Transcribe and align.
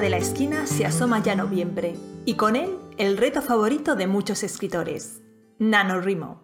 de 0.00 0.10
la 0.10 0.16
esquina 0.16 0.66
se 0.66 0.84
asoma 0.84 1.22
ya 1.22 1.36
noviembre, 1.36 1.94
y 2.24 2.34
con 2.34 2.56
él 2.56 2.78
el 2.98 3.16
reto 3.16 3.42
favorito 3.42 3.94
de 3.94 4.08
muchos 4.08 4.42
escritores, 4.42 5.22
NaNoWriMo. 5.58 6.42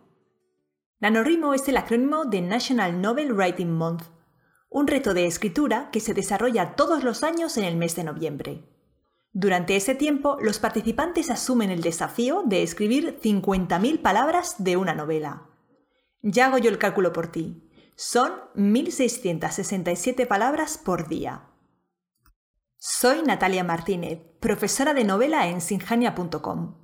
NaNoWriMo 1.00 1.54
es 1.54 1.66
el 1.66 1.76
acrónimo 1.76 2.26
de 2.26 2.42
National 2.42 3.00
Novel 3.00 3.32
Writing 3.32 3.72
Month, 3.72 4.02
un 4.68 4.86
reto 4.86 5.14
de 5.14 5.26
escritura 5.26 5.90
que 5.90 5.98
se 5.98 6.14
desarrolla 6.14 6.76
todos 6.76 7.02
los 7.02 7.24
años 7.24 7.56
en 7.56 7.64
el 7.64 7.76
mes 7.76 7.96
de 7.96 8.04
noviembre. 8.04 8.64
Durante 9.32 9.74
ese 9.74 9.96
tiempo, 9.96 10.38
los 10.40 10.60
participantes 10.60 11.28
asumen 11.28 11.70
el 11.70 11.82
desafío 11.82 12.44
de 12.46 12.62
escribir 12.62 13.18
50.000 13.20 14.00
palabras 14.00 14.62
de 14.62 14.76
una 14.76 14.94
novela. 14.94 15.48
Ya 16.22 16.46
hago 16.46 16.58
yo 16.58 16.70
el 16.70 16.78
cálculo 16.78 17.12
por 17.12 17.28
ti. 17.28 17.68
Son 17.96 18.32
1.667 18.54 20.26
palabras 20.28 20.78
por 20.78 21.08
día. 21.08 21.49
Soy 22.82 23.20
Natalia 23.20 23.62
Martínez, 23.62 24.20
profesora 24.40 24.94
de 24.94 25.04
novela 25.04 25.48
en 25.48 25.60
sinjania.com. 25.60 26.76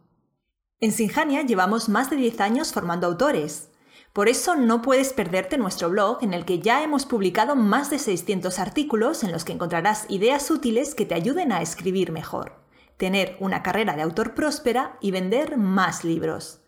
En 0.79 0.93
Sinjania 0.93 1.41
llevamos 1.41 1.89
más 1.89 2.11
de 2.11 2.17
10 2.17 2.39
años 2.43 2.75
formando 2.75 3.07
autores. 3.07 3.71
Por 4.13 4.29
eso 4.29 4.57
no 4.57 4.83
puedes 4.83 5.15
perderte 5.15 5.57
nuestro 5.57 5.89
blog 5.89 6.19
en 6.21 6.35
el 6.35 6.45
que 6.45 6.59
ya 6.59 6.83
hemos 6.83 7.07
publicado 7.07 7.57
más 7.57 7.89
de 7.89 7.99
600 7.99 8.59
artículos 8.59 9.25
en 9.25 9.33
los 9.33 9.47
que 9.47 9.55
encontrarás 9.55 10.05
ideas 10.11 10.51
útiles 10.51 10.95
que 10.95 11.07
te 11.07 11.15
ayuden 11.15 11.51
a 11.51 11.63
escribir 11.63 12.13
mejor, 12.13 12.61
tener 12.99 13.39
una 13.41 13.63
carrera 13.63 13.97
de 13.97 14.03
autor 14.03 14.35
próspera 14.35 14.99
y 15.01 15.13
vender 15.13 15.57
más 15.57 16.05
libros. 16.05 16.61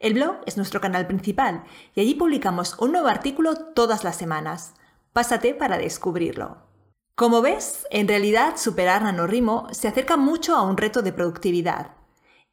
El 0.00 0.14
blog 0.14 0.38
es 0.46 0.56
nuestro 0.56 0.80
canal 0.80 1.06
principal 1.06 1.62
y 1.94 2.00
allí 2.00 2.16
publicamos 2.16 2.76
un 2.80 2.90
nuevo 2.90 3.06
artículo 3.06 3.54
todas 3.54 4.02
las 4.02 4.16
semanas. 4.16 4.74
Pásate 5.12 5.54
para 5.54 5.78
descubrirlo. 5.78 6.67
Como 7.18 7.42
ves, 7.42 7.84
en 7.90 8.06
realidad 8.06 8.58
superar 8.58 9.02
NaNoWriMo 9.02 9.66
se 9.72 9.88
acerca 9.88 10.16
mucho 10.16 10.54
a 10.54 10.62
un 10.62 10.76
reto 10.76 11.02
de 11.02 11.12
productividad. 11.12 11.96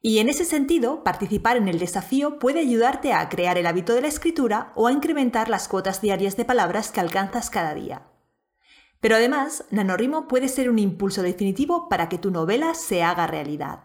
Y 0.02 0.18
en 0.18 0.28
ese 0.28 0.44
sentido, 0.44 1.04
participar 1.04 1.56
en 1.56 1.68
el 1.68 1.78
desafío 1.78 2.40
puede 2.40 2.58
ayudarte 2.58 3.12
a 3.12 3.28
crear 3.28 3.58
el 3.58 3.66
hábito 3.68 3.94
de 3.94 4.00
la 4.00 4.08
escritura 4.08 4.72
o 4.74 4.88
a 4.88 4.92
incrementar 4.92 5.48
las 5.48 5.68
cuotas 5.68 6.00
diarias 6.00 6.36
de 6.36 6.44
palabras 6.44 6.90
que 6.90 6.98
alcanzas 6.98 7.48
cada 7.48 7.74
día. 7.74 8.08
Pero 8.98 9.14
además, 9.14 9.64
NaNoWriMo 9.70 10.26
puede 10.26 10.48
ser 10.48 10.68
un 10.68 10.80
impulso 10.80 11.22
definitivo 11.22 11.88
para 11.88 12.08
que 12.08 12.18
tu 12.18 12.32
novela 12.32 12.74
se 12.74 13.04
haga 13.04 13.28
realidad. 13.28 13.84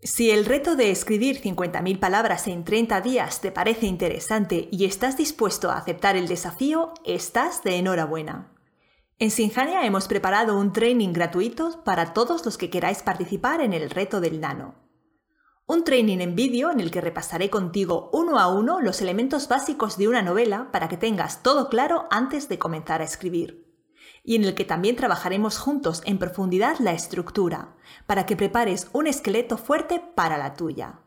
Si 0.00 0.30
el 0.30 0.44
reto 0.44 0.76
de 0.76 0.92
escribir 0.92 1.42
50.000 1.42 1.98
palabras 1.98 2.46
en 2.46 2.62
30 2.62 3.00
días 3.00 3.40
te 3.40 3.50
parece 3.50 3.86
interesante 3.86 4.68
y 4.70 4.84
estás 4.84 5.16
dispuesto 5.16 5.72
a 5.72 5.78
aceptar 5.78 6.14
el 6.14 6.28
desafío, 6.28 6.94
estás 7.04 7.64
de 7.64 7.78
enhorabuena. 7.78 8.52
En 9.22 9.30
Sinjania 9.30 9.86
hemos 9.86 10.08
preparado 10.08 10.58
un 10.58 10.72
training 10.72 11.12
gratuito 11.12 11.84
para 11.84 12.12
todos 12.12 12.44
los 12.44 12.58
que 12.58 12.70
queráis 12.70 13.04
participar 13.04 13.60
en 13.60 13.72
el 13.72 13.88
reto 13.88 14.20
del 14.20 14.40
nano. 14.40 14.74
Un 15.64 15.84
training 15.84 16.18
en 16.18 16.34
vídeo 16.34 16.72
en 16.72 16.80
el 16.80 16.90
que 16.90 17.00
repasaré 17.00 17.48
contigo 17.48 18.10
uno 18.12 18.40
a 18.40 18.48
uno 18.48 18.80
los 18.80 19.00
elementos 19.00 19.46
básicos 19.46 19.96
de 19.96 20.08
una 20.08 20.22
novela 20.22 20.72
para 20.72 20.88
que 20.88 20.96
tengas 20.96 21.44
todo 21.44 21.68
claro 21.68 22.08
antes 22.10 22.48
de 22.48 22.58
comenzar 22.58 23.00
a 23.00 23.04
escribir. 23.04 23.64
Y 24.24 24.34
en 24.34 24.42
el 24.42 24.56
que 24.56 24.64
también 24.64 24.96
trabajaremos 24.96 25.56
juntos 25.56 26.02
en 26.04 26.18
profundidad 26.18 26.80
la 26.80 26.92
estructura, 26.92 27.76
para 28.06 28.26
que 28.26 28.34
prepares 28.34 28.88
un 28.92 29.06
esqueleto 29.06 29.56
fuerte 29.56 30.02
para 30.16 30.36
la 30.36 30.54
tuya. 30.54 30.98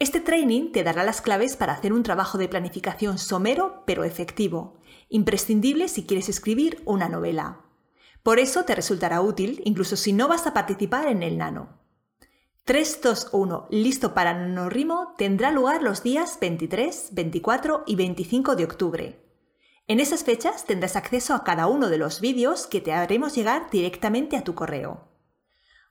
Este 0.00 0.18
training 0.18 0.72
te 0.72 0.82
dará 0.82 1.04
las 1.04 1.20
claves 1.20 1.56
para 1.56 1.74
hacer 1.74 1.92
un 1.92 2.02
trabajo 2.02 2.38
de 2.38 2.48
planificación 2.48 3.18
somero 3.18 3.82
pero 3.86 4.02
efectivo, 4.02 4.78
imprescindible 5.10 5.88
si 5.88 6.06
quieres 6.06 6.30
escribir 6.30 6.80
una 6.86 7.10
novela. 7.10 7.66
Por 8.22 8.38
eso 8.38 8.64
te 8.64 8.74
resultará 8.74 9.20
útil 9.20 9.60
incluso 9.66 9.96
si 9.96 10.14
no 10.14 10.26
vas 10.26 10.46
a 10.46 10.54
participar 10.54 11.06
en 11.08 11.22
el 11.22 11.36
nano. 11.36 11.78
321 12.64 13.66
listo 13.70 14.14
para 14.14 14.32
NaNoWriMo 14.32 15.16
tendrá 15.18 15.50
lugar 15.50 15.82
los 15.82 16.02
días 16.02 16.38
23, 16.40 17.10
24 17.12 17.84
y 17.86 17.96
25 17.96 18.56
de 18.56 18.64
octubre. 18.64 19.22
En 19.86 20.00
esas 20.00 20.24
fechas 20.24 20.64
tendrás 20.64 20.96
acceso 20.96 21.34
a 21.34 21.44
cada 21.44 21.66
uno 21.66 21.90
de 21.90 21.98
los 21.98 22.22
vídeos 22.22 22.66
que 22.66 22.80
te 22.80 22.94
haremos 22.94 23.34
llegar 23.34 23.68
directamente 23.70 24.38
a 24.38 24.44
tu 24.44 24.54
correo. 24.54 25.08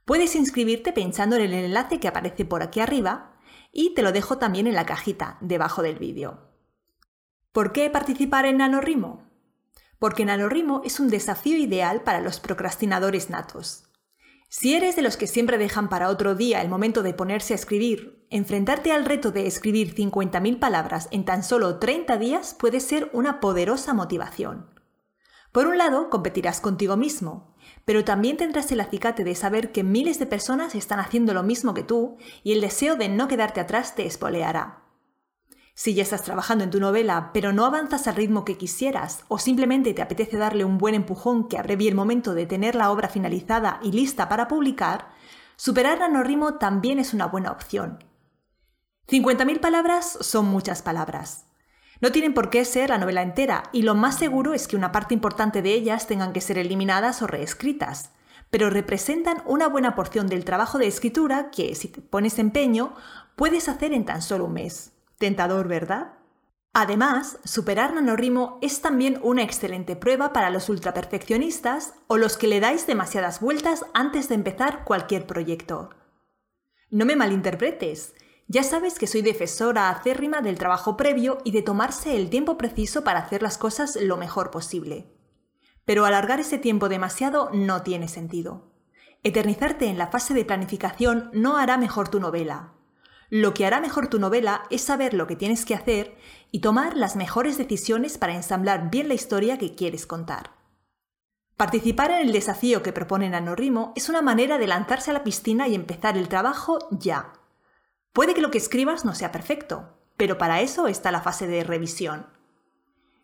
Puedes 0.04 0.36
inscribirte 0.36 0.94
pinchando 0.94 1.36
en 1.36 1.44
el 1.44 1.54
enlace 1.54 2.00
que 2.00 2.08
aparece 2.08 2.44
por 2.44 2.64
aquí 2.64 2.80
arriba 2.80 3.36
y 3.72 3.94
te 3.94 4.02
lo 4.02 4.12
dejo 4.12 4.38
también 4.38 4.68
en 4.68 4.76
la 4.76 4.86
cajita 4.86 5.38
debajo 5.42 5.82
del 5.82 6.00
vídeo. 6.00 6.50
¿Por 7.52 7.72
qué 7.72 7.90
participar 7.90 8.46
en 8.46 8.58
NaNoWriMo? 8.58 9.28
Porque 9.98 10.26
NaNoWriMo 10.26 10.82
es 10.86 11.00
un 11.00 11.10
desafío 11.10 11.58
ideal 11.58 12.02
para 12.04 12.22
los 12.22 12.40
procrastinadores 12.40 13.30
natos. 13.30 13.84
Si 14.52 14.74
eres 14.74 14.96
de 14.96 15.04
los 15.04 15.16
que 15.16 15.28
siempre 15.28 15.60
dejan 15.60 15.90
para 15.90 16.10
otro 16.10 16.34
día 16.34 16.62
el 16.62 16.70
momento 16.70 17.04
de 17.04 17.14
ponerse 17.14 17.54
a 17.54 17.56
escribir, 17.56 18.26
enfrentarte 18.32 18.92
al 18.92 19.06
reto 19.06 19.32
de 19.32 19.46
escribir 19.46 19.94
50.000 19.94 20.58
palabras 20.58 21.08
en 21.12 21.24
tan 21.24 21.44
solo 21.44 21.78
30 21.78 22.18
días 22.18 22.56
puede 22.58 22.80
ser 22.80 23.12
una 23.14 23.40
poderosa 23.40 23.94
motivación. 23.94 24.74
Por 25.52 25.68
un 25.68 25.78
lado, 25.78 26.10
competirás 26.10 26.62
contigo 26.62 26.98
mismo, 26.98 27.56
pero 27.86 28.04
también 28.04 28.38
tendrás 28.38 28.72
el 28.72 28.82
acicate 28.82 29.24
de 29.24 29.36
saber 29.36 29.72
que 29.72 29.84
miles 29.84 30.20
de 30.20 30.26
personas 30.26 30.76
están 30.76 31.00
haciendo 31.00 31.34
lo 31.34 31.44
mismo 31.44 31.74
que 31.74 31.84
tú 31.84 32.18
y 32.44 32.54
el 32.54 32.62
deseo 32.62 32.96
de 32.96 33.10
no 33.10 33.28
quedarte 33.28 33.60
atrás 33.60 33.96
te 33.96 34.06
espoleará. 34.06 34.84
Si 35.74 35.94
ya 35.94 36.04
estás 36.04 36.24
trabajando 36.24 36.66
en 36.66 36.72
tu 36.72 36.80
novela, 36.82 37.32
pero 37.34 37.54
no 37.54 37.66
avanzas 37.66 38.08
al 38.08 38.18
ritmo 38.18 38.44
que 38.44 38.58
quisieras, 38.58 39.24
o 39.30 39.40
simplemente 39.40 39.94
te 39.94 40.02
apetece 40.02 40.36
darle 40.36 40.66
un 40.66 40.78
buen 40.78 40.94
empujón 40.94 41.48
que 41.48 41.58
abrevie 41.58 41.88
el 41.88 41.96
momento 41.96 42.34
de 42.34 42.46
tener 42.46 42.76
la 42.76 42.92
obra 42.92 43.08
finalizada 43.08 43.80
y 43.82 43.94
lista 43.94 44.28
para 44.28 44.50
publicar, 44.50 45.08
superar 45.56 46.00
NaNoWriMo 46.00 46.56
también 46.56 47.00
es 47.00 47.14
una 47.14 47.28
buena 47.28 47.52
opción. 47.52 48.04
50.000 49.08 49.60
palabras 49.62 50.18
son 50.20 50.46
muchas 50.48 50.82
palabras. 50.82 51.49
No 52.02 52.12
tienen 52.12 52.34
por 52.34 52.50
qué 52.50 52.64
ser 52.64 52.90
la 52.90 52.98
novela 52.98 53.22
entera, 53.22 53.64
y 53.74 53.82
lo 53.82 53.94
más 53.94 54.18
seguro 54.18 54.54
es 54.54 54.68
que 54.68 54.76
una 54.76 54.92
parte 54.92 55.14
importante 55.14 55.62
de 55.62 55.74
ellas 55.74 56.08
tengan 56.08 56.32
que 56.32 56.42
ser 56.42 56.58
eliminadas 56.58 57.22
o 57.22 57.28
reescritas, 57.28 58.12
pero 58.50 58.70
representan 58.70 59.44
una 59.46 59.68
buena 59.68 59.96
porción 59.96 60.28
del 60.28 60.46
trabajo 60.46 60.78
de 60.78 60.88
escritura 60.88 61.52
que, 61.52 61.76
si 61.76 61.90
te 61.90 62.02
pones 62.02 62.40
empeño, 62.40 62.96
puedes 63.36 63.68
hacer 63.68 63.94
en 63.94 64.06
tan 64.06 64.22
solo 64.22 64.46
un 64.46 64.54
mes. 64.54 64.94
Tentador, 65.18 65.68
¿verdad? 65.68 66.14
Además, 66.74 67.40
superar 67.44 67.94
NaNoWriMo 67.94 68.60
es 68.62 68.82
también 68.82 69.20
una 69.24 69.44
excelente 69.44 69.96
prueba 69.96 70.32
para 70.34 70.50
los 70.52 70.70
ultraperfeccionistas 70.70 71.96
o 72.08 72.18
los 72.18 72.38
que 72.38 72.48
le 72.48 72.60
dais 72.60 72.88
demasiadas 72.88 73.42
vueltas 73.42 73.86
antes 73.94 74.30
de 74.30 74.36
empezar 74.36 74.84
cualquier 74.86 75.26
proyecto. 75.26 75.90
No 76.92 77.06
me 77.06 77.16
malinterpretes, 77.16 78.14
ya 78.50 78.64
sabes 78.64 79.00
que 79.00 79.08
soy 79.08 79.22
defensora 79.22 79.90
acérrima 79.90 80.42
del 80.42 80.58
trabajo 80.58 80.98
previo 80.98 81.38
y 81.46 81.52
de 81.52 81.62
tomarse 81.62 82.18
el 82.18 82.30
tiempo 82.30 82.58
preciso 82.58 83.06
para 83.06 83.20
hacer 83.20 83.42
las 83.42 83.58
cosas 83.58 83.96
lo 83.96 84.18
mejor 84.18 84.52
posible. 84.52 85.16
Pero 85.86 86.04
alargar 86.04 86.42
ese 86.42 86.58
tiempo 86.58 86.90
demasiado 86.90 87.50
no 87.54 87.84
tiene 87.84 88.10
sentido. 88.10 88.74
Eternizarte 89.24 89.88
en 89.88 89.98
la 89.98 90.08
fase 90.08 90.34
de 90.34 90.44
planificación 90.44 91.30
no 91.32 91.56
hará 91.56 91.78
mejor 91.78 92.10
tu 92.10 92.20
novela, 92.20 92.74
lo 93.30 93.54
que 93.54 93.66
hará 93.66 93.80
mejor 93.80 94.08
tu 94.08 94.20
novela 94.20 94.64
es 94.72 94.82
saber 94.82 95.14
lo 95.14 95.28
que 95.28 95.36
tienes 95.36 95.64
que 95.64 95.76
hacer 95.76 96.18
y 96.52 96.62
tomar 96.62 96.98
las 96.98 97.16
mejores 97.16 97.60
decisiones 97.60 98.18
para 98.18 98.34
ensamblar 98.34 98.90
bien 98.90 99.08
la 99.08 99.14
historia 99.14 99.60
que 99.60 99.76
quieres 99.76 100.08
contar. 100.08 100.52
Participar 101.56 102.10
en 102.10 102.28
el 102.28 102.32
desafío 102.32 102.82
que 102.82 102.94
propone 102.94 103.30
NaNoWriMo 103.30 103.94
es 103.96 104.10
una 104.10 104.24
manera 104.24 104.58
de 104.58 104.66
lanzarse 104.66 105.12
a 105.12 105.14
la 105.14 105.24
piscina 105.24 105.68
y 105.68 105.76
empezar 105.76 106.18
el 106.18 106.28
trabajo 106.28 106.80
ya. 106.90 107.34
Puede 108.14 108.34
que 108.34 108.42
lo 108.42 108.52
que 108.52 108.58
escribas 108.58 109.06
no 109.06 109.16
sea 109.16 109.32
perfecto, 109.32 109.98
pero 110.18 110.38
para 110.38 110.62
eso 110.62 110.88
está 110.88 111.12
la 111.12 111.22
fase 111.22 111.48
de 111.48 111.64
revisión. 111.64 112.28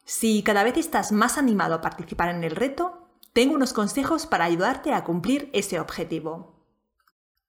Si 0.06 0.44
cada 0.44 0.64
vez 0.64 0.78
estás 0.78 1.12
más 1.12 1.38
animado 1.38 1.76
a 1.76 1.82
participar 1.82 2.30
en 2.30 2.44
el 2.44 2.56
reto, 2.56 3.10
tengo 3.34 3.56
unos 3.56 3.74
consejos 3.74 4.28
para 4.28 4.46
ayudarte 4.46 4.94
a 4.94 5.04
cumplir 5.04 5.50
ese 5.52 5.80
objetivo. 5.80 6.56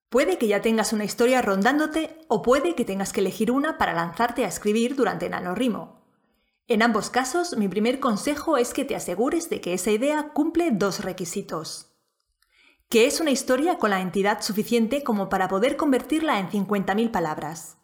Puede 0.08 0.38
que 0.38 0.49
ya 0.49 0.62
tengas 0.62 0.93
una 0.93 1.05
historia 1.05 1.43
rondándote 1.43 2.19
o 2.28 2.43
puede 2.43 2.75
que 2.75 2.84
tengas 2.84 3.12
que 3.12 3.20
elegir 3.20 3.50
una 3.50 3.76
para 3.76 3.93
lanzarte 3.93 4.44
a 4.44 4.49
escribir 4.49 4.96
durante 4.96 5.28
NaNoWriMo. 5.28 6.02
En 6.69 6.82
ambos 6.82 7.11
casos, 7.11 7.56
mi 7.56 7.69
primer 7.69 8.00
consejo 8.00 8.56
es 8.56 8.72
que 8.72 8.84
te 8.84 8.96
asegures 8.96 9.50
de 9.50 9.61
que 9.61 9.75
esa 9.75 9.90
idea 9.90 10.31
cumple 10.32 10.70
dos 10.72 11.05
requisitos. 11.05 11.95
Que 12.88 13.06
es 13.06 13.21
una 13.21 13.33
historia 13.33 13.79
con 13.79 13.91
la 13.91 14.00
entidad 14.00 14.43
suficiente 14.43 15.03
como 15.03 15.29
para 15.29 15.49
poder 15.49 15.77
convertirla 15.77 16.38
en 16.38 16.49
50.000 16.49 17.11
palabras. 17.11 17.79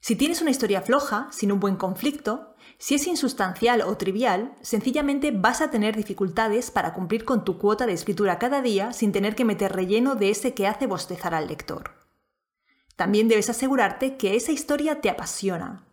Si 0.00 0.16
tienes 0.16 0.42
una 0.42 0.50
historia 0.50 0.82
floja, 0.82 1.28
sin 1.32 1.50
un 1.50 1.60
buen 1.60 1.76
conflicto, 1.76 2.54
si 2.76 2.94
es 2.94 3.06
insustancial 3.06 3.80
o 3.80 3.96
trivial, 3.96 4.54
sencillamente 4.60 5.30
vas 5.30 5.62
a 5.62 5.70
tener 5.70 5.96
dificultades 5.96 6.70
para 6.70 6.92
cumplir 6.92 7.24
con 7.24 7.44
tu 7.44 7.58
cuota 7.58 7.86
de 7.86 7.94
escritura 7.94 8.38
cada 8.38 8.60
día 8.60 8.92
sin 8.92 9.12
tener 9.12 9.34
que 9.34 9.46
meter 9.46 9.72
relleno 9.72 10.14
de 10.14 10.30
ese 10.30 10.52
que 10.52 10.66
hace 10.66 10.86
bostezar 10.86 11.34
al 11.34 11.48
lector. 11.48 11.92
También 12.96 13.28
debes 13.28 13.48
asegurarte 13.48 14.18
que 14.18 14.36
esa 14.36 14.52
historia 14.52 15.00
te 15.00 15.08
apasiona. 15.08 15.86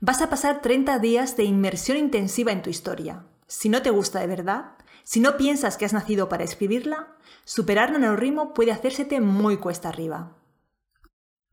Vas 0.00 0.22
a 0.22 0.30
pasar 0.30 0.62
30 0.62 0.98
días 1.00 1.36
de 1.36 1.44
inmersión 1.44 1.98
intensiva 1.98 2.52
en 2.52 2.62
tu 2.62 2.70
historia. 2.70 3.26
Si 3.48 3.68
no 3.68 3.82
te 3.82 3.90
gusta 3.90 4.20
de 4.20 4.26
verdad, 4.26 4.73
Si 5.04 5.20
no 5.20 5.36
piensas 5.36 5.76
que 5.76 5.84
has 5.84 5.92
nacido 5.92 6.30
para 6.30 6.44
escribirla, 6.44 7.16
superar 7.44 7.92
NaNoWriMo 7.92 8.54
puede 8.54 8.72
hacérsete 8.72 9.20
muy 9.20 9.58
cuesta 9.58 9.90
arriba. 9.90 10.38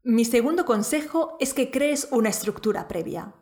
Mi 0.03 0.25
segundo 0.25 0.65
consejo 0.65 1.35
es 1.39 1.53
que 1.53 1.69
crees 1.69 2.07
una 2.11 2.29
estructura 2.29 2.87
previa. 2.87 3.35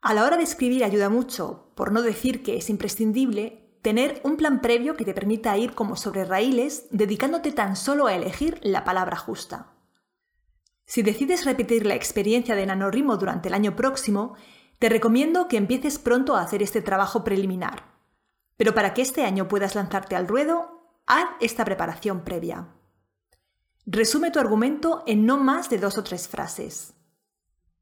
A 0.00 0.14
la 0.14 0.24
hora 0.24 0.38
de 0.38 0.42
escribir 0.42 0.82
ayuda 0.82 1.10
mucho, 1.10 1.70
por 1.76 1.92
no 1.92 2.00
decir 2.00 2.42
que 2.42 2.56
es 2.56 2.70
imprescindible, 2.70 3.76
tener 3.82 4.22
un 4.24 4.38
plan 4.38 4.62
previo 4.62 4.96
que 4.96 5.04
te 5.04 5.14
permita 5.14 5.56
ir 5.58 5.74
como 5.74 5.96
sobre 5.96 6.24
raíles, 6.24 6.86
dedicándote 6.90 7.52
tan 7.52 7.76
solo 7.76 8.06
a 8.06 8.14
elegir 8.14 8.58
la 8.62 8.84
palabra 8.84 9.16
justa. 9.16 9.74
Si 10.86 11.02
decides 11.02 11.44
repetir 11.44 11.84
la 11.84 11.94
experiencia 11.94 12.56
de 12.56 12.66
NaNoWriMo 12.66 13.18
durante 13.18 13.48
el 13.48 13.54
año 13.54 13.76
próximo, 13.76 14.34
te 14.78 14.88
recomiendo 14.88 15.46
que 15.46 15.58
empieces 15.58 15.98
pronto 15.98 16.34
a 16.34 16.40
hacer 16.40 16.62
este 16.62 16.80
trabajo 16.80 17.22
preliminar. 17.22 17.89
Pero 18.60 18.74
para 18.74 18.92
que 18.92 19.00
este 19.00 19.24
año 19.24 19.48
puedas 19.48 19.74
lanzarte 19.74 20.16
al 20.16 20.28
ruedo, 20.28 21.00
haz 21.06 21.24
esta 21.40 21.64
preparación 21.64 22.24
previa. 22.24 22.68
Resume 23.86 24.30
tu 24.30 24.38
argumento 24.38 25.02
en 25.06 25.24
no 25.24 25.38
más 25.38 25.70
de 25.70 25.78
dos 25.78 25.96
o 25.96 26.04
tres 26.04 26.28
frases. 26.28 26.92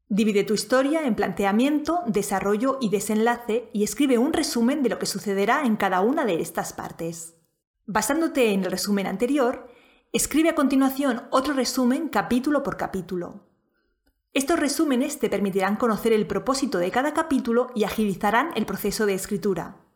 Divide 0.07 0.45
tu 0.45 0.53
historia 0.53 1.05
en 1.05 1.15
planteamiento, 1.15 1.99
desarrollo 2.05 2.77
y 2.79 2.87
desenlace 2.87 3.69
y 3.73 3.83
escribe 3.83 4.17
un 4.17 4.31
resumen 4.31 4.81
de 4.81 4.87
lo 4.87 4.99
que 4.99 5.05
sucederá 5.05 5.65
en 5.65 5.75
cada 5.75 5.99
una 5.99 6.23
de 6.23 6.39
estas 6.39 6.71
partes. 6.71 7.35
Basándote 7.85 8.53
en 8.53 8.63
el 8.63 8.71
resumen 8.71 9.05
anterior, 9.05 9.67
escribe 10.13 10.47
a 10.47 10.55
continuación 10.55 11.23
otro 11.29 11.53
resumen 11.53 12.07
capítulo 12.07 12.63
por 12.63 12.77
capítulo. 12.77 13.49
Estos 14.31 14.57
resúmenes 14.57 15.19
te 15.19 15.29
permitirán 15.29 15.75
conocer 15.75 16.13
el 16.13 16.25
propósito 16.25 16.77
de 16.77 16.89
cada 16.89 17.13
capítulo 17.13 17.67
y 17.75 17.83
agilizarán 17.83 18.51
el 18.55 18.65
proceso 18.65 19.05
de 19.05 19.15
escritura. 19.15 19.88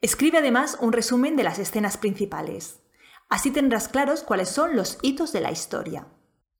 Escribe 0.00 0.38
además 0.38 0.78
un 0.80 0.92
resumen 0.92 1.34
de 1.34 1.42
las 1.42 1.58
escenas 1.58 1.96
principales. 1.96 2.80
Así 3.28 3.50
tendrás 3.50 3.88
claros 3.88 4.22
cuáles 4.22 4.48
son 4.48 4.76
los 4.76 4.98
hitos 5.02 5.32
de 5.32 5.40
la 5.40 5.50
historia. 5.50 6.06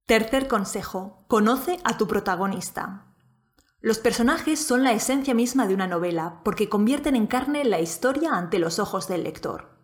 Tercer 0.07 0.49
consejo. 0.49 1.25
Conoce 1.29 1.79
a 1.85 1.97
tu 1.97 2.09
protagonista. 2.09 3.07
Los 3.81 4.01
personajes 4.01 4.59
son 4.59 4.83
la 4.83 4.93
esencia 4.93 5.35
misma 5.35 5.69
de 5.69 5.75
una 5.75 5.87
novela, 5.87 6.41
porque 6.45 6.69
convierten 6.69 7.15
en 7.15 7.29
carne 7.29 7.65
la 7.65 7.79
historia 7.79 8.33
ante 8.33 8.59
los 8.59 8.81
ojos 8.81 9.07
del 9.07 9.23
lector. 9.23 9.79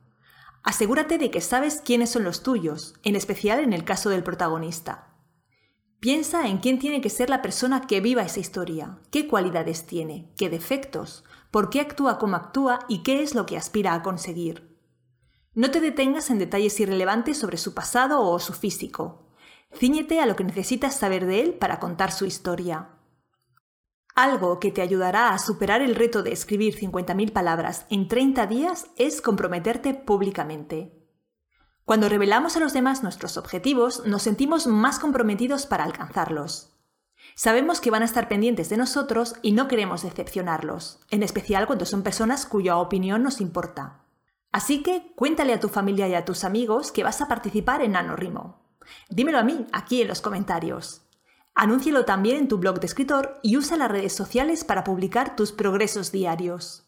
Asegúrate 0.65 1.19
de 1.19 1.31
que 1.31 1.41
sabes 1.41 1.81
quiénes 1.85 2.11
son 2.11 2.25
los 2.25 2.43
tuyos, 2.43 2.95
en 3.05 3.15
especial 3.15 3.61
en 3.61 3.73
el 3.73 3.85
caso 3.85 4.11
del 4.11 4.25
protagonista. 4.25 5.15
Piensa 6.01 6.49
en 6.49 6.59
quién 6.59 6.81
tiene 6.81 7.01
que 7.01 7.09
ser 7.09 7.31
la 7.31 7.41
persona 7.41 7.87
que 7.87 8.01
viva 8.01 8.23
esa 8.23 8.41
historia, 8.41 8.99
qué 9.11 9.29
cualidades 9.29 9.87
tiene, 9.87 10.33
qué 10.37 10.51
defectos, 10.51 11.23
por 11.55 11.71
qué 11.71 11.81
actúa 11.81 12.19
como 12.19 12.35
actúa 12.35 12.81
y 12.89 13.05
qué 13.05 13.23
es 13.23 13.37
lo 13.37 13.47
que 13.47 13.57
aspira 13.57 13.95
a 13.95 14.03
conseguir. 14.03 14.77
No 15.55 15.71
te 15.71 15.79
detengas 15.79 16.31
en 16.31 16.41
detalles 16.41 16.81
irrelevantes 16.81 17.39
sobre 17.39 17.59
su 17.59 17.75
pasado 17.75 18.23
o 18.23 18.41
su 18.41 18.55
físico. 18.55 19.29
Cíñete 19.73 20.19
a 20.19 20.27
lo 20.27 20.35
que 20.35 20.43
necesitas 20.43 20.97
saber 20.97 21.27
de 21.27 21.43
él 21.43 21.55
para 21.55 21.79
contar 21.79 22.11
su 22.11 22.27
historia. 22.27 22.99
Algo 24.17 24.59
que 24.59 24.73
te 24.73 24.83
ayudará 24.83 25.29
a 25.29 25.39
superar 25.39 25.81
el 25.81 25.95
reto 25.95 26.25
de 26.25 26.33
escribir 26.33 26.77
50.000 26.77 27.33
palabras 27.33 27.87
en 27.89 28.09
30 28.09 28.49
días 28.49 28.87
es 28.97 29.23
comprometerte 29.23 29.95
públicamente. 29.95 31.07
Cuando 31.85 32.09
revelamos 32.09 32.57
a 32.57 32.61
los 32.61 32.73
demás 32.73 33.05
nuestros 33.05 33.37
objetivos, 33.37 34.05
nos 34.07 34.23
sentimos 34.23 34.67
más 34.67 34.99
comprometidos 34.99 35.67
para 35.67 35.85
alcanzarlos. 35.85 36.74
Sabemos 37.35 37.81
que 37.81 37.91
van 37.91 38.03
a 38.03 38.05
estar 38.05 38.29
pendientes 38.29 38.69
de 38.69 38.77
nosotros 38.77 39.35
y 39.43 39.53
no 39.53 39.67
queremos 39.69 40.03
decepcionarlos, 40.03 41.01
en 41.11 41.23
especial 41.23 41.67
cuando 41.67 41.85
son 41.85 42.03
personas 42.03 42.47
cuya 42.47 42.77
opinión 42.77 43.23
nos 43.23 43.41
importa. 43.41 44.05
Así 44.53 44.83
que 44.83 45.13
cuéntale 45.17 45.53
a 45.53 45.59
tu 45.59 45.69
familia 45.69 46.07
y 46.07 46.15
a 46.15 46.25
tus 46.25 46.45
amigos 46.45 46.93
que 46.93 47.03
vas 47.03 47.21
a 47.21 47.27
participar 47.27 47.83
en 47.83 47.93
NaNoWriMo. 47.93 48.61
Dímelo 49.09 49.39
a 49.39 49.43
mí, 49.43 49.67
aquí 49.73 50.03
en 50.03 50.09
los 50.09 50.21
comentarios. 50.21 51.03
Anúncialo 51.57 52.05
también 52.05 52.37
en 52.37 52.49
tu 52.49 52.59
blog 52.59 52.79
de 52.79 52.87
escritor 52.87 53.41
y 53.43 53.57
usa 53.57 53.77
las 53.77 53.91
redes 53.91 54.13
sociales 54.13 54.63
para 54.65 54.85
publicar 54.85 55.35
tus 55.35 55.51
progresos 55.51 56.13
diarios. 56.13 56.85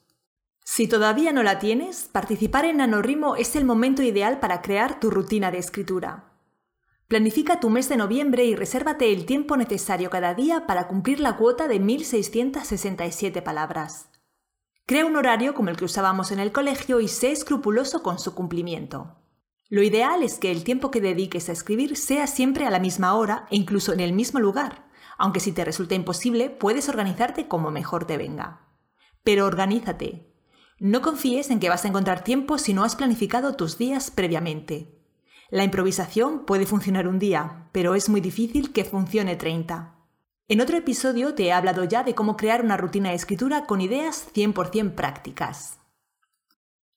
Si 0.65 0.89
todavía 0.89 1.33
no 1.33 1.43
la 1.43 1.59
tienes, 1.59 2.09
participar 2.11 2.65
en 2.65 2.79
NaNoWriMo 2.79 3.37
es 3.37 3.57
el 3.57 3.65
momento 3.65 4.03
ideal 4.03 4.41
para 4.41 4.63
crear 4.63 4.99
tu 5.01 5.11
rutina 5.11 5.51
de 5.51 5.59
escritura. 5.59 6.36
Planifica 7.09 7.61
tu 7.61 7.71
mes 7.71 7.89
de 7.89 7.97
noviembre 7.97 8.47
y 8.47 8.57
resérvate 8.57 9.13
el 9.13 9.27
tiempo 9.27 9.57
necesario 9.57 10.11
cada 10.11 10.35
día 10.35 10.67
para 10.67 10.89
cumplir 10.89 11.21
la 11.21 11.37
cuota 11.37 11.69
de 11.69 11.79
1667 11.79 13.43
palabras. 13.43 14.11
Crea 14.87 15.07
un 15.07 15.15
horario 15.15 15.55
como 15.55 15.71
el 15.71 15.77
que 15.77 15.85
usábamos 15.85 16.33
en 16.33 16.41
el 16.41 16.51
colegio 16.51 17.01
y 17.01 17.07
sé 17.07 17.31
escrupuloso 17.31 18.03
con 18.03 18.19
su 18.19 18.35
cumplimiento. 18.35 19.21
Lo 19.69 19.85
ideal 19.85 20.25
es 20.25 20.39
que 20.39 20.51
el 20.51 20.65
tiempo 20.65 20.91
que 20.91 21.01
dediques 21.01 21.49
a 21.49 21.53
escribir 21.53 21.97
sea 21.97 22.27
siempre 22.27 22.67
a 22.67 22.71
la 22.71 22.81
misma 22.81 23.15
hora 23.15 23.47
e 23.53 23.57
incluso 23.57 23.93
en 23.93 24.01
el 24.01 24.13
mismo 24.13 24.41
lugar, 24.41 24.89
aunque 25.17 25.39
si 25.39 25.53
te 25.53 25.65
resulta 25.65 25.95
imposible 25.95 26.51
puedes 26.51 26.89
organizarte 26.89 27.47
como 27.47 27.71
mejor 27.71 28.05
te 28.07 28.17
venga. 28.17 28.67
Pero 29.23 29.47
organízate, 29.47 30.35
no 30.81 31.03
confíes 31.03 31.51
en 31.51 31.61
que 31.61 31.69
vas 31.69 31.85
a 31.85 31.89
encontrar 31.89 32.25
tiempo 32.25 32.59
si 32.59 32.75
no 32.75 32.83
has 32.83 32.97
planificado 32.97 33.55
tus 33.55 33.79
días 33.79 34.11
previamente. 34.11 34.96
La 35.51 35.63
improvisación 35.63 36.45
puede 36.45 36.67
funcionar 36.67 37.07
un 37.07 37.21
día, 37.21 37.69
pero 37.71 37.95
es 37.95 38.09
muy 38.09 38.21
difícil 38.21 38.73
que 38.73 38.85
funcione 38.85 39.37
30. 39.37 39.95
En 40.49 40.61
otro 40.61 40.77
episodio 40.77 41.35
te 41.35 41.45
he 41.45 41.53
hablado 41.53 41.85
ya 41.85 42.03
de 42.03 42.15
cómo 42.15 42.37
crear 42.37 42.63
una 42.65 42.77
rutina 42.77 43.11
de 43.11 43.17
escritura 43.17 43.67
con 43.67 43.81
ideas 43.81 44.29
100% 44.35 44.95
prácticas. 44.95 45.79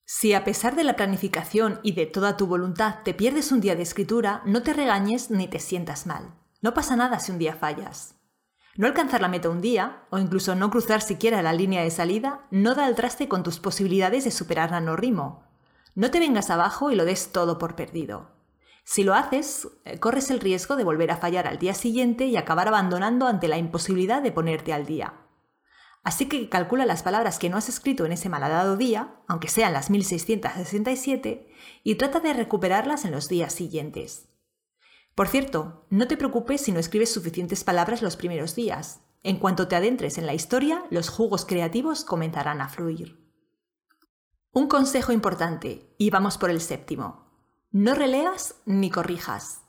Si 0.04 0.34
a 0.34 0.44
pesar 0.44 0.76
de 0.76 0.84
la 0.84 0.96
planificación 0.96 1.80
y 1.84 1.92
de 1.92 2.08
toda 2.08 2.38
tu 2.38 2.48
voluntad 2.48 3.04
te 3.04 3.14
pierdes 3.14 3.52
un 3.52 3.62
día 3.62 3.76
de 3.76 3.84
escritura, 3.84 4.42
no 4.46 4.64
te 4.64 4.74
regañes 4.74 5.30
ni 5.30 5.48
te 5.48 5.60
sientas 5.60 6.08
mal. 6.08 6.34
No 6.62 6.74
pasa 6.74 6.96
nada 6.96 7.20
si 7.20 7.32
un 7.32 7.38
día 7.38 7.54
fallas. 7.54 8.16
No 8.76 8.88
alcanzar 8.88 9.22
la 9.22 9.28
meta 9.28 9.50
un 9.50 9.62
día, 9.62 10.08
o 10.10 10.18
incluso 10.18 10.56
no 10.56 10.72
cruzar 10.72 11.02
siquiera 11.02 11.44
la 11.44 11.54
línea 11.54 11.84
de 11.84 11.92
salida, 11.92 12.48
no 12.50 12.74
da 12.74 12.88
el 12.88 12.96
traste 12.96 13.28
con 13.28 13.44
tus 13.44 13.60
posibilidades 13.60 14.24
de 14.24 14.32
superar 14.32 14.72
NaNoWriMo. 14.72 15.44
No 15.94 16.12
te 16.12 16.20
vengas 16.20 16.50
abajo 16.50 16.90
y 16.90 16.96
lo 16.96 17.06
des 17.06 17.32
todo 17.32 17.60
por 17.60 17.76
perdido. 17.76 18.39
Si 18.92 19.04
lo 19.04 19.14
haces, 19.14 19.68
eh, 19.86 20.00
corres 20.00 20.32
el 20.32 20.40
riesgo 20.40 20.76
de 20.76 20.84
volver 20.84 21.12
a 21.12 21.18
fallar 21.18 21.46
al 21.46 21.60
día 21.60 21.76
siguiente 21.76 22.26
y 22.26 22.38
acabar 22.38 22.68
abandonando 22.68 23.28
ante 23.28 23.48
la 23.48 23.60
imposibilidad 23.60 24.24
de 24.24 24.32
ponerte 24.32 24.74
al 24.74 24.88
día. 24.88 25.28
Así 26.02 26.28
que 26.28 26.50
calcula 26.50 26.88
las 26.88 27.04
palabras 27.04 27.38
que 27.38 27.52
no 27.52 27.58
has 27.58 27.70
escrito 27.70 28.08
en 28.08 28.14
ese 28.14 28.30
malhadado 28.30 28.78
día, 28.78 29.22
aunque 29.28 29.48
sean 29.48 29.74
las 29.74 29.92
1667, 29.92 31.52
y 31.84 31.96
trata 31.96 32.20
de 32.20 32.34
recuperarlas 32.34 33.06
en 33.06 33.12
los 33.12 33.30
días 33.30 33.54
siguientes. 33.54 34.30
Por 35.14 35.28
cierto, 35.28 35.86
no 35.92 36.08
te 36.08 36.18
preocupes 36.18 36.62
si 36.62 36.72
no 36.72 36.80
escribes 36.80 37.14
suficientes 37.14 37.64
palabras 37.64 38.02
los 38.02 38.16
primeros 38.16 38.56
días. 38.56 39.02
En 39.22 39.38
cuanto 39.38 39.68
te 39.68 39.76
adentres 39.76 40.18
en 40.18 40.26
la 40.26 40.34
historia, 40.34 40.84
los 40.90 41.10
jugos 41.10 41.46
creativos 41.46 42.04
comenzarán 42.04 42.60
a 42.60 42.70
fluir. 42.70 43.24
Un 44.52 44.68
consejo 44.68 45.12
importante, 45.12 45.94
y 46.00 46.10
vamos 46.10 46.40
por 46.40 46.50
el 46.50 46.60
séptimo. 46.60 47.29
No 47.72 47.94
releas 47.94 48.56
ni 48.66 48.90
corrijas. 48.90 49.62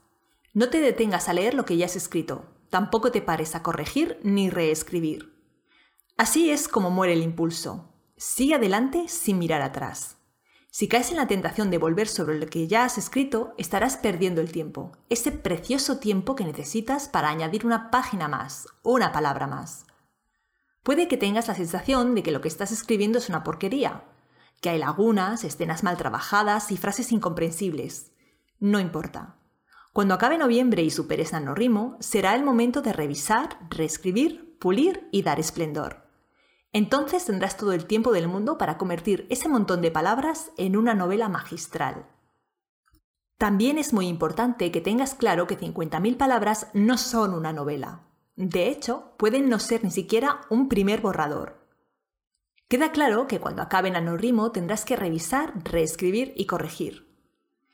No 0.54 0.70
te 0.70 0.80
detengas 0.80 1.28
a 1.28 1.34
leer 1.34 1.52
lo 1.52 1.66
que 1.66 1.76
ya 1.76 1.84
has 1.84 1.96
escrito, 1.96 2.46
tampoco 2.70 3.12
te 3.12 3.20
pares 3.20 3.54
a 3.54 3.62
corregir 3.62 4.18
ni 4.22 4.48
reescribir. 4.48 5.38
Así 6.16 6.50
es 6.50 6.66
como 6.66 6.90
muere 6.90 7.12
el 7.12 7.22
impulso. 7.22 7.92
Sigue 8.16 8.54
adelante 8.54 9.06
sin 9.08 9.38
mirar 9.38 9.60
atrás. 9.60 10.16
Si 10.70 10.88
caes 10.88 11.10
en 11.10 11.18
la 11.18 11.26
tentación 11.26 11.70
de 11.70 11.76
volver 11.76 12.08
sobre 12.08 12.38
lo 12.38 12.46
que 12.46 12.66
ya 12.68 12.84
has 12.84 12.96
escrito, 12.96 13.52
estarás 13.58 13.98
perdiendo 13.98 14.40
el 14.40 14.50
tiempo, 14.50 14.92
ese 15.10 15.30
precioso 15.30 15.98
tiempo 15.98 16.36
que 16.36 16.44
necesitas 16.44 17.06
para 17.06 17.28
añadir 17.28 17.66
una 17.66 17.90
página 17.90 18.28
más, 18.28 18.66
una 18.82 19.12
palabra 19.12 19.46
más. 19.46 19.84
Puede 20.82 21.06
que 21.06 21.18
tengas 21.18 21.48
la 21.48 21.54
sensación 21.54 22.14
de 22.14 22.22
que 22.22 22.30
lo 22.30 22.40
que 22.40 22.48
estás 22.48 22.72
escribiendo 22.72 23.18
es 23.18 23.28
una 23.28 23.44
porquería, 23.44 24.04
que 24.60 24.70
hay 24.70 24.78
lagunas, 24.78 25.44
escenas 25.44 25.82
mal 25.82 25.96
trabajadas 25.96 26.70
y 26.70 26.76
frases 26.76 27.12
incomprensibles. 27.12 28.12
No 28.58 28.78
importa. 28.78 29.36
Cuando 29.92 30.14
acabe 30.14 30.38
noviembre 30.38 30.82
y 30.82 30.90
superes 30.90 31.32
NaNoWriMo, 31.32 31.96
será 32.00 32.34
el 32.34 32.44
momento 32.44 32.82
de 32.82 32.92
revisar, 32.92 33.58
reescribir, 33.70 34.56
pulir 34.60 35.08
y 35.10 35.22
dar 35.22 35.40
esplendor. 35.40 36.06
Entonces 36.72 37.24
tendrás 37.24 37.56
todo 37.56 37.72
el 37.72 37.86
tiempo 37.86 38.12
del 38.12 38.28
mundo 38.28 38.56
para 38.56 38.78
convertir 38.78 39.26
ese 39.30 39.48
montón 39.48 39.80
de 39.82 39.90
palabras 39.90 40.52
en 40.56 40.76
una 40.76 40.94
novela 40.94 41.28
magistral. 41.28 42.06
También 43.38 43.78
es 43.78 43.92
muy 43.92 44.06
importante 44.06 44.70
que 44.70 44.80
tengas 44.80 45.14
claro 45.14 45.46
que 45.46 45.58
50.000 45.58 46.16
palabras 46.16 46.68
no 46.74 46.98
son 46.98 47.34
una 47.34 47.52
novela. 47.52 48.02
De 48.36 48.68
hecho, 48.68 49.14
pueden 49.16 49.48
no 49.48 49.58
ser 49.58 49.82
ni 49.82 49.90
siquiera 49.90 50.42
un 50.50 50.68
primer 50.68 51.00
borrador. 51.00 51.59
Queda 52.70 52.92
claro 52.92 53.26
que 53.26 53.40
cuando 53.40 53.62
acaben 53.62 53.94
NaNoWriMo 53.94 54.52
tendrás 54.52 54.84
que 54.84 54.94
revisar, 54.94 55.54
reescribir 55.64 56.32
y 56.36 56.46
corregir. 56.46 57.12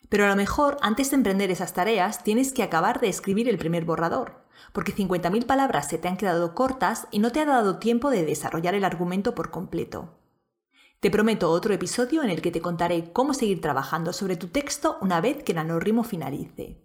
Pero 0.08 0.24
a 0.24 0.28
lo 0.28 0.36
mejor 0.36 0.78
antes 0.80 1.10
de 1.10 1.16
emprender 1.16 1.50
esas 1.50 1.74
tareas 1.74 2.24
tienes 2.24 2.50
que 2.54 2.62
acabar 2.62 2.98
de 2.98 3.10
escribir 3.10 3.46
el 3.50 3.58
primer 3.58 3.84
borrador, 3.84 4.46
porque 4.72 4.94
50.000 4.94 5.44
palabras 5.44 5.86
se 5.88 5.98
te 5.98 6.08
han 6.08 6.16
quedado 6.16 6.54
cortas 6.54 7.08
y 7.10 7.18
no 7.18 7.30
te 7.30 7.40
ha 7.40 7.44
dado 7.44 7.78
tiempo 7.78 8.08
de 8.08 8.24
desarrollar 8.24 8.74
el 8.74 8.86
argumento 8.86 9.34
por 9.34 9.50
completo. 9.50 10.14
Te 11.00 11.10
prometo 11.10 11.50
otro 11.50 11.74
episodio 11.74 12.22
en 12.22 12.30
el 12.30 12.40
que 12.40 12.50
te 12.50 12.62
contaré 12.62 13.12
cómo 13.12 13.34
seguir 13.34 13.60
trabajando 13.60 14.14
sobre 14.14 14.36
tu 14.36 14.48
texto 14.48 14.96
una 15.02 15.20
vez 15.20 15.42
que 15.42 15.52
NaNoWriMo 15.52 16.04
finalice. 16.04 16.80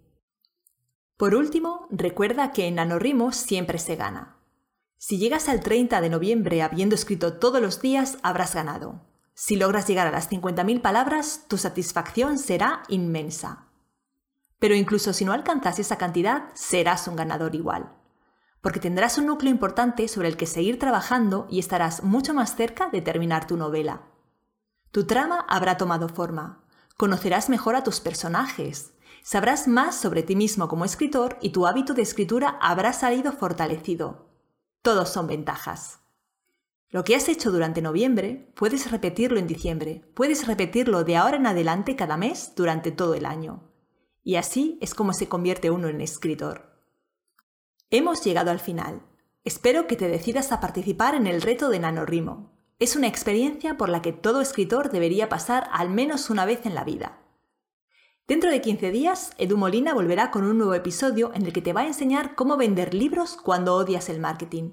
Por 1.16 1.34
último, 1.34 1.88
recuerda 1.88 2.52
que 2.52 2.66
en 2.66 2.74
NaNoWriMo 2.74 3.32
siempre 3.32 3.78
se 3.78 3.96
gana. 3.96 4.41
Si 5.04 5.18
llegas 5.18 5.48
al 5.48 5.58
30 5.58 6.00
de 6.00 6.08
noviembre 6.08 6.62
habiendo 6.62 6.94
escrito 6.94 7.32
todos 7.32 7.60
los 7.60 7.82
días, 7.82 8.18
habrás 8.22 8.54
ganado. 8.54 9.00
Si 9.34 9.56
logras 9.56 9.88
llegar 9.88 10.06
a 10.06 10.12
las 10.12 10.30
50.000 10.30 10.80
palabras, 10.80 11.46
tu 11.48 11.58
satisfacción 11.58 12.38
será 12.38 12.84
inmensa. 12.86 13.66
Pero 14.60 14.76
incluso 14.76 15.12
si 15.12 15.24
no 15.24 15.32
alcanzas 15.32 15.80
esa 15.80 15.98
cantidad, 15.98 16.50
serás 16.54 17.08
un 17.08 17.16
ganador 17.16 17.56
igual, 17.56 17.92
porque 18.60 18.78
tendrás 18.78 19.18
un 19.18 19.26
núcleo 19.26 19.50
importante 19.50 20.06
sobre 20.06 20.28
el 20.28 20.36
que 20.36 20.46
seguir 20.46 20.78
trabajando 20.78 21.48
y 21.50 21.58
estarás 21.58 22.04
mucho 22.04 22.32
más 22.32 22.54
cerca 22.54 22.88
de 22.88 23.02
terminar 23.02 23.48
tu 23.48 23.56
novela. 23.56 24.02
Tu 24.92 25.04
trama 25.04 25.44
habrá 25.48 25.78
tomado 25.78 26.08
forma, 26.08 26.62
conocerás 26.96 27.48
mejor 27.48 27.74
a 27.74 27.82
tus 27.82 27.98
personajes, 27.98 28.92
sabrás 29.24 29.66
más 29.66 29.96
sobre 29.96 30.22
ti 30.22 30.36
mismo 30.36 30.68
como 30.68 30.84
escritor 30.84 31.38
y 31.40 31.50
tu 31.50 31.66
hábito 31.66 31.92
de 31.92 32.02
escritura 32.02 32.56
habrá 32.60 32.92
salido 32.92 33.32
fortalecido. 33.32 34.31
Todos 34.82 35.10
son 35.10 35.28
ventajas. 35.28 36.00
Lo 36.90 37.04
que 37.04 37.14
has 37.14 37.28
hecho 37.28 37.52
durante 37.52 37.80
noviembre, 37.80 38.52
puedes 38.56 38.90
repetirlo 38.90 39.38
en 39.38 39.46
diciembre, 39.46 40.04
puedes 40.14 40.48
repetirlo 40.48 41.04
de 41.04 41.16
ahora 41.16 41.36
en 41.36 41.46
adelante 41.46 41.94
cada 41.94 42.16
mes 42.16 42.52
durante 42.56 42.90
todo 42.90 43.14
el 43.14 43.24
año. 43.24 43.70
Y 44.24 44.34
así 44.34 44.78
es 44.82 44.94
como 44.94 45.12
se 45.12 45.28
convierte 45.28 45.70
uno 45.70 45.86
en 45.86 46.00
escritor. 46.00 46.80
Hemos 47.90 48.24
llegado 48.24 48.50
al 48.50 48.58
final. 48.58 49.02
Espero 49.44 49.86
que 49.86 49.94
te 49.94 50.08
decidas 50.08 50.50
a 50.50 50.58
participar 50.58 51.14
en 51.14 51.28
el 51.28 51.42
reto 51.42 51.68
de 51.68 51.78
NaNoWriMo. 51.78 52.50
Es 52.80 52.96
una 52.96 53.06
experiencia 53.06 53.76
por 53.76 53.88
la 53.88 54.02
que 54.02 54.12
todo 54.12 54.40
escritor 54.40 54.90
debería 54.90 55.28
pasar 55.28 55.68
al 55.70 55.90
menos 55.90 56.28
una 56.28 56.44
vez 56.44 56.66
en 56.66 56.74
la 56.74 56.82
vida. 56.82 57.21
Dentro 58.28 58.50
de 58.50 58.60
15 58.60 58.92
días, 58.92 59.32
Edu 59.36 59.56
Molina 59.56 59.94
volverá 59.94 60.30
con 60.30 60.44
un 60.44 60.56
nuevo 60.56 60.74
episodio 60.74 61.32
en 61.34 61.44
el 61.44 61.52
que 61.52 61.60
te 61.60 61.72
va 61.72 61.80
a 61.80 61.86
enseñar 61.88 62.36
cómo 62.36 62.56
vender 62.56 62.94
libros 62.94 63.36
cuando 63.36 63.74
odias 63.74 64.08
el 64.08 64.20
marketing, 64.20 64.70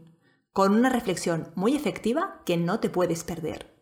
con 0.54 0.74
una 0.76 0.90
reflexión 0.90 1.52
muy 1.56 1.76
efectiva 1.76 2.42
que 2.46 2.58
no 2.58 2.80
te 2.80 2.90
puedes 2.90 3.24
perder. 3.24 3.76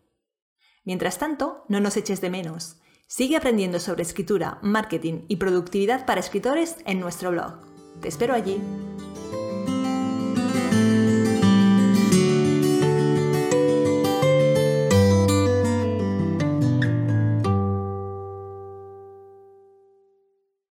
Mientras 0.85 1.17
tanto, 1.17 1.65
no 1.67 1.81
nos 1.81 1.97
eches 1.97 2.21
de 2.21 2.29
menos. 2.29 2.77
Sigue 3.07 3.35
aprendiendo 3.35 3.79
sobre 3.81 4.03
escritura, 4.03 4.57
marketing 4.61 5.25
y 5.27 5.35
productividad 5.35 6.05
para 6.05 6.21
escritores 6.21 6.77
en 6.85 7.01
nuestro 7.01 7.31
blog. 7.31 7.55
Te 8.01 8.07
espero 8.07 8.33
allí. 8.33 8.61